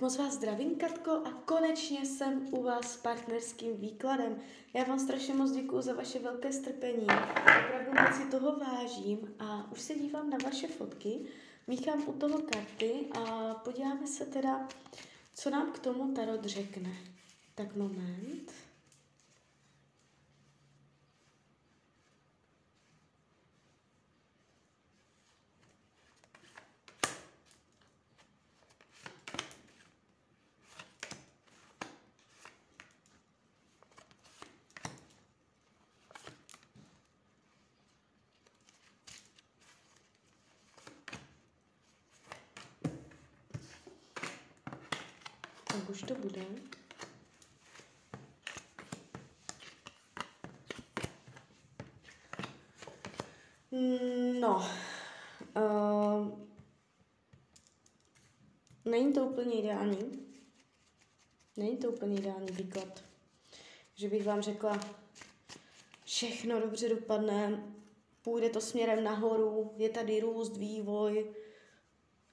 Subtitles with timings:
[0.00, 4.40] Moc vás zdravím, Katko, a konečně jsem u vás s partnerským výkladem.
[4.74, 7.02] Já vám strašně moc děkuji za vaše velké strpení.
[7.02, 11.20] Opravdu moc si toho vážím a už se dívám na vaše fotky,
[11.66, 14.68] míchám u toho karty a podíváme se teda,
[15.34, 16.90] co nám k tomu Tarot řekne.
[17.54, 18.52] Tak moment.
[45.88, 46.40] Už to bude.
[54.40, 54.64] No,
[55.56, 56.38] uh,
[58.84, 60.26] není to úplně ideální.
[61.56, 63.04] Není to úplně ideální výklad.
[63.94, 64.80] Že bych vám řekla,
[66.04, 67.62] všechno dobře dopadne,
[68.22, 71.34] půjde to směrem nahoru, je tady růst, vývoj,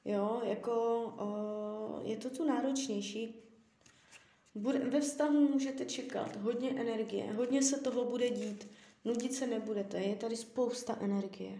[0.06, 3.45] jo, jako uh, je to tu náročnější.
[4.56, 8.68] Bude, ve vztahu můžete čekat hodně energie, hodně se toho bude dít,
[9.06, 11.60] nudit se nebudete, je tady spousta energie.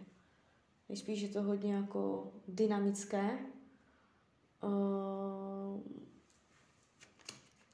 [0.90, 3.40] Nejspíš je to hodně jako dynamické.
[4.64, 5.82] Uh,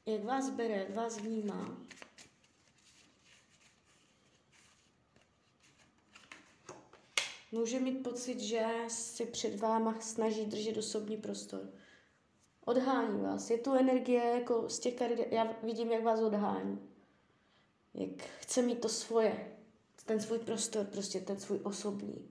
[0.06, 1.78] jak vás bere, jak vás vnímá.
[7.52, 11.70] Může mít pocit, že si před váma snaží držet osobní prostor.
[12.66, 13.50] Odhání vás.
[13.50, 16.90] Je tu energie jako z těch karet, já vidím, jak vás odhání.
[17.94, 19.58] Jak chce mít to svoje,
[20.06, 22.30] ten svůj prostor, prostě ten svůj osobní.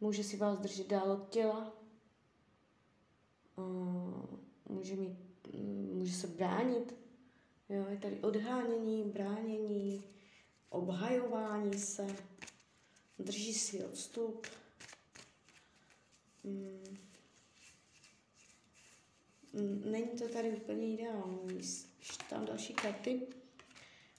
[0.00, 1.72] Může si vás držet dál od těla,
[4.68, 5.18] může, mít,
[5.92, 6.94] může se bránit.
[7.68, 10.04] Jo, je tady odhánění, bránění,
[10.70, 12.16] obhajování se,
[13.18, 14.46] drží si odstup.
[16.44, 16.98] Hmm.
[19.84, 21.60] Není to tady úplně ideální.
[22.30, 23.20] Tam další karty.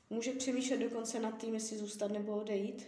[0.10, 2.88] Může přemýšlet dokonce nad tím, jestli zůstat nebo odejít.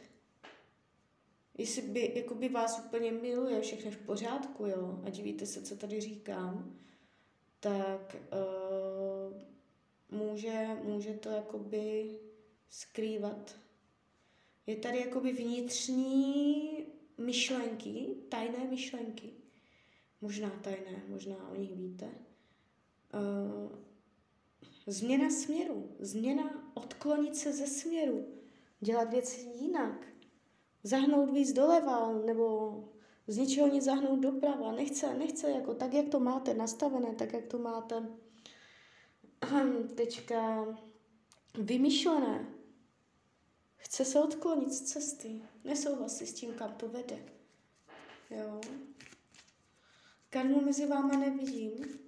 [1.57, 5.75] Jestli by, jako by vás úplně miluje, všechno v pořádku, jo, a divíte se, co
[5.75, 6.77] tady říkám,
[7.59, 9.41] tak uh,
[10.19, 12.19] může, může to jakoby
[12.69, 13.55] skrývat.
[14.67, 16.85] Je tady jakoby vnitřní
[17.17, 19.29] myšlenky, tajné myšlenky.
[20.21, 22.09] Možná tajné, možná o nich víte.
[23.17, 23.71] Uh,
[24.87, 28.25] změna směru, změna odklonit se ze směru,
[28.79, 30.07] dělat věci jinak,
[30.83, 32.73] zahnout víc doleva, nebo
[33.27, 34.71] z ničeho nic zahnout doprava.
[34.71, 38.09] Nechce, nechce jako tak, jak to máte nastavené, tak, jak to máte
[39.95, 40.65] teďka
[41.59, 42.45] vymyšlené.
[43.77, 45.41] Chce se odklonit z cesty.
[45.63, 47.19] Nesouhlasí s tím, kam to vede.
[48.29, 48.61] Jo.
[50.29, 51.99] Karmu mezi váma nevidím.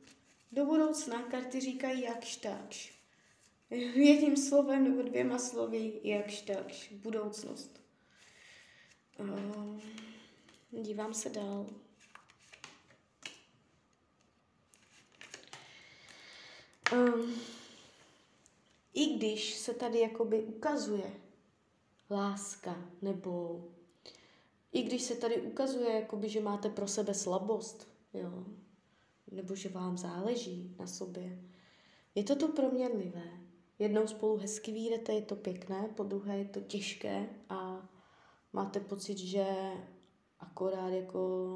[0.52, 3.00] Do budoucna karty říkají jakž takž.
[3.96, 6.92] Jedním slovem nebo dvěma slovy jakž takž.
[6.92, 7.82] Budoucnost.
[9.20, 9.80] Uh,
[10.72, 11.68] dívám se dál.
[16.94, 17.42] Um,
[18.94, 21.14] I když se tady jakoby ukazuje
[22.09, 23.64] láska, nebo
[24.72, 28.46] i když se tady ukazuje, jakoby, že máte pro sebe slabost, jo,
[29.31, 31.40] nebo že vám záleží na sobě,
[32.16, 33.23] je to tu proměnlivé.
[33.79, 37.90] Jednou spolu hezky výjdete, je to pěkné, po druhé je to těžké a
[38.53, 39.45] máte pocit, že
[40.40, 41.56] akorát jako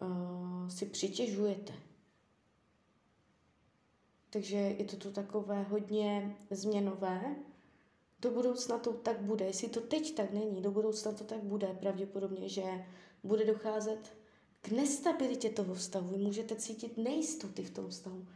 [0.00, 1.72] uh, si přitěžujete.
[4.30, 7.36] Takže je to tu takové hodně změnové.
[8.20, 9.44] Do budoucna to tak bude.
[9.44, 12.86] Jestli to teď tak není, do budoucna to tak bude pravděpodobně, že
[13.24, 14.16] bude docházet
[14.68, 16.08] k nestabilitě toho vztahu.
[16.08, 18.26] Vy můžete cítit nejistoty v tom vztahu.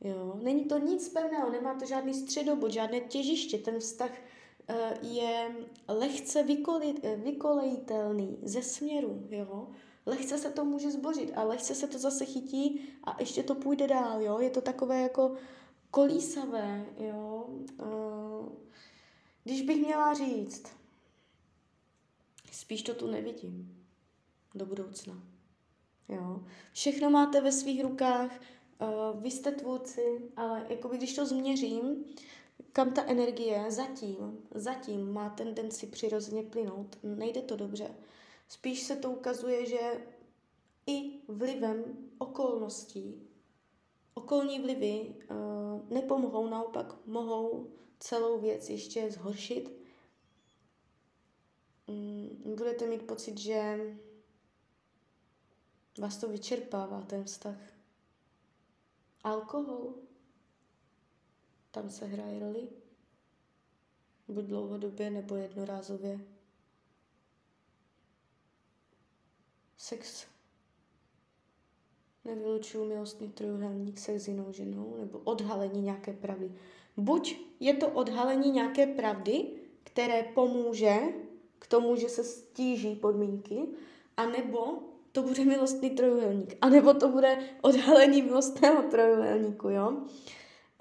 [0.00, 0.40] Jo?
[0.42, 3.58] Není to nic pevného, nemá to žádný středobod, žádné těžiště.
[3.58, 4.10] Ten vztah
[4.68, 5.56] Eh, je
[5.88, 6.40] lehce
[7.02, 9.68] eh, vykolejitelný ze směru, jo.
[10.06, 13.86] Lehce se to může zbořit a lehce se to zase chytí a ještě to půjde
[13.86, 14.38] dál, jo.
[14.40, 15.36] Je to takové jako
[15.90, 17.48] kolísavé, jo.
[17.80, 18.50] Eh,
[19.44, 20.66] když bych měla říct,
[22.52, 23.84] spíš to tu nevidím
[24.54, 25.22] do budoucna.
[26.08, 26.40] Jo.
[26.72, 28.40] Všechno máte ve svých rukách,
[29.14, 32.04] vy jste tvůrci, ale jako když to změřím,
[32.72, 36.98] kam ta energie zatím, zatím má tendenci přirozeně plynout.
[37.02, 37.94] Nejde to dobře.
[38.48, 40.06] Spíš se to ukazuje, že
[40.86, 41.84] i vlivem
[42.18, 43.26] okolností
[44.16, 45.36] okolní vlivy uh,
[45.90, 49.72] nepomohou, naopak mohou celou věc ještě zhoršit.
[51.86, 53.78] Um, budete mít pocit, že
[55.98, 57.56] vás to vyčerpává, ten vztah.
[59.24, 59.94] Alkohol
[61.70, 62.68] tam se hraje roli.
[64.28, 66.20] Buď dlouhodobě, nebo jednorázově.
[69.76, 70.26] Sex.
[72.24, 76.52] Nevylučuju milostný trojuhelník se s jinou ženou, nebo odhalení nějaké pravdy.
[76.96, 79.50] Buď je to odhalení nějaké pravdy,
[79.84, 80.96] které pomůže
[81.58, 83.68] k tomu, že se stíží podmínky,
[84.16, 84.82] anebo
[85.16, 89.88] to bude milostný trojuhelník, anebo to bude odhalení milostného trojuhelníku, jo.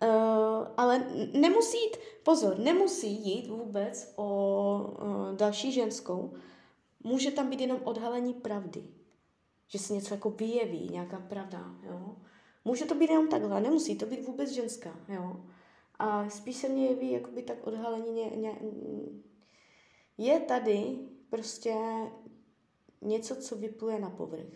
[0.03, 4.27] Uh, ale nemusí jít, pozor, nemusí jít vůbec o
[5.01, 6.33] uh, další ženskou.
[7.03, 8.83] Může tam být jenom odhalení pravdy.
[9.67, 12.15] Že se něco jako vyjeví, nějaká pravda, jo.
[12.65, 15.45] Může to být jenom takhle, nemusí to být vůbec ženská, jo.
[15.99, 18.59] A spíš se mě jeví jakoby tak odhalení ně, ně,
[20.17, 20.99] je tady
[21.29, 21.75] prostě
[23.05, 24.53] něco, co vypluje na povrch.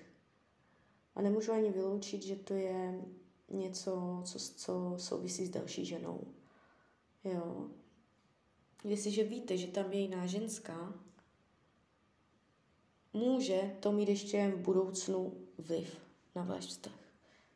[1.15, 3.01] A nemůžu ani vyloučit, že to je
[3.49, 6.21] něco, co, co souvisí s další ženou.
[7.23, 7.69] Jo.
[8.83, 10.93] Jestliže víte, že tam je jiná ženská,
[13.13, 15.97] může to mít ještě v budoucnu vliv
[16.35, 16.99] na váš vztah.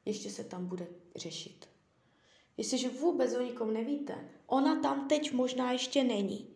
[0.05, 1.69] Ještě se tam bude řešit.
[2.57, 6.47] Jestliže vůbec o nikom nevíte, ona tam teď možná ještě není.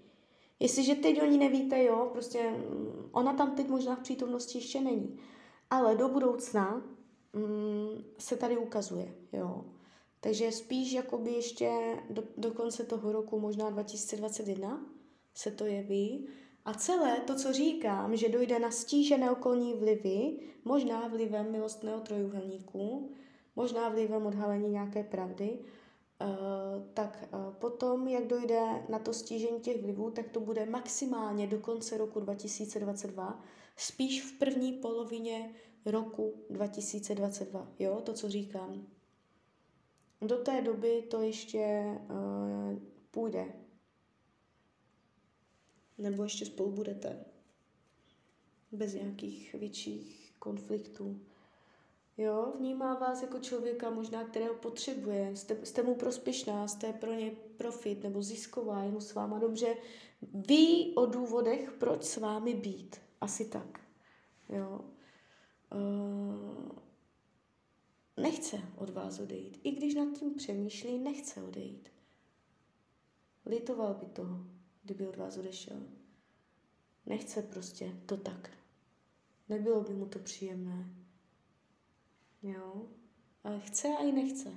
[0.59, 4.81] Jestliže teď o ní nevíte, jo, prostě mm, ona tam teď možná v přítomnosti ještě
[4.81, 5.19] není.
[5.69, 6.81] Ale do budoucna
[7.33, 9.65] mm, se tady ukazuje, jo.
[10.19, 14.86] Takže spíš jakoby ještě do, do konce toho roku, možná 2021,
[15.33, 16.27] se to jeví.
[16.65, 23.12] A celé to, co říkám, že dojde na stížené okolní vlivy, možná vlivem milostného trojuhelníku,
[23.56, 25.59] možná vlivem odhalení nějaké pravdy,
[26.94, 31.60] tak uh, potom, jak dojde na to stížení těch vlivů, tak to bude maximálně do
[31.60, 33.44] konce roku 2022,
[33.75, 35.56] spíš v první polovině
[35.86, 37.72] roku 2022.
[37.80, 38.88] Jo, to, co říkám.
[40.22, 42.80] Do té doby to ještě uh,
[43.12, 43.46] půjde.
[45.98, 47.25] Nebo ještě spolu budete.
[48.72, 51.22] Bez nějakých větších konfliktů.
[52.18, 55.36] Jo, vnímá vás jako člověka možná, kterého potřebuje.
[55.36, 59.75] Jste, jste mu prospěšná, jste pro ně profit nebo zisková, je mu s váma dobře.
[60.34, 63.02] Ví o důvodech, proč s vámi být.
[63.22, 63.80] Asi tak.
[64.50, 64.81] Jo.
[65.75, 66.72] Uh,
[68.18, 69.60] nechce od vás odejít.
[69.64, 71.90] I když nad tím přemýšlí, nechce odejít.
[73.46, 74.46] Litoval by toho,
[74.84, 75.78] kdyby od vás odešel.
[77.06, 78.50] Nechce prostě to tak.
[79.50, 81.06] Nebylo by mu to příjemné.
[82.48, 82.86] Jo?
[83.44, 84.54] Ale chce a i nechce.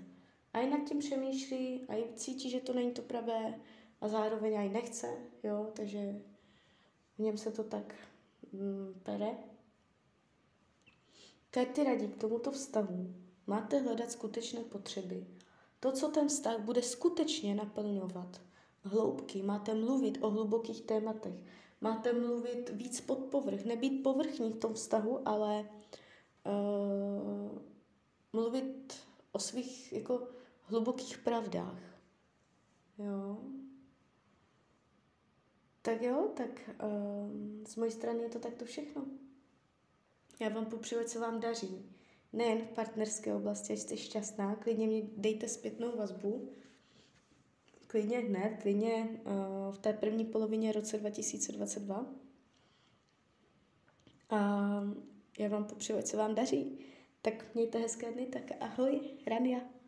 [0.53, 3.61] A i nad tím přemýšlí, a i cítí, že to není to pravé,
[4.01, 5.09] a zároveň i nechce,
[5.43, 6.21] jo, takže
[7.15, 7.95] v něm se to tak
[8.53, 9.31] mm, pere.
[11.51, 13.15] Karty radí k tomuto vztahu.
[13.47, 15.27] Máte hledat skutečné potřeby.
[15.81, 18.41] To, co ten vztah bude skutečně naplňovat.
[18.83, 21.35] Hloubky, máte mluvit o hlubokých tématech.
[21.81, 23.65] Máte mluvit víc pod povrch.
[23.65, 25.71] Nebýt povrchní v tom vztahu, ale
[26.47, 27.59] uh,
[28.33, 28.95] mluvit
[29.33, 30.29] o svých jako
[30.63, 31.83] hlubokých pravdách.
[32.99, 33.39] Jo.
[35.83, 39.05] Tak jo, tak uh, z mojej strany je to takto všechno.
[40.41, 41.87] Já vám popřeju, se vám daří.
[42.33, 46.53] Nejen v partnerské oblasti, jste šťastná, klidně mi dejte zpětnou vazbu.
[47.87, 52.07] Klidně hned, klidně uh, v té první polovině roce 2022.
[54.31, 54.39] A
[55.39, 56.79] já vám popřeju, se vám daří.
[57.23, 59.80] Tak mějte hezké dny, tak ahoj, Rania.